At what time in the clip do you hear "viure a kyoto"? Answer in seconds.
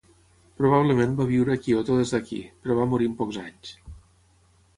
1.31-1.99